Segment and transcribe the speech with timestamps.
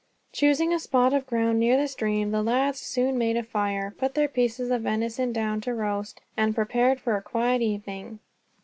[0.31, 4.15] Choosing a spot of ground near the stream, the lads soon made a fire, put
[4.15, 8.17] their pieces of venison down to roast, and prepared for a quiet evening.